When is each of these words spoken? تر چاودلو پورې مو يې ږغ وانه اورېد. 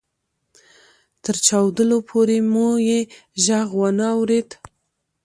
تر 1.23 1.35
چاودلو 1.47 1.97
پورې 2.09 2.37
مو 2.51 2.67
يې 2.87 2.99
ږغ 3.45 3.69
وانه 3.79 4.07
اورېد. 4.15 4.49